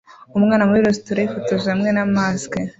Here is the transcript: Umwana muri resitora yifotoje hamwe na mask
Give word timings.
Umwana 0.37 0.67
muri 0.69 0.85
resitora 0.87 1.19
yifotoje 1.23 1.67
hamwe 1.73 1.89
na 1.95 2.03
mask 2.13 2.53